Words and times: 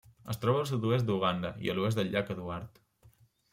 Es 0.33 0.39
troba 0.45 0.63
al 0.63 0.65
sud-oest 0.69 1.05
d'Uganda 1.09 1.53
i 1.67 1.71
a 1.73 1.77
l'oest 1.77 2.01
del 2.01 2.11
Llac 2.17 2.35
Eduard. 2.39 2.83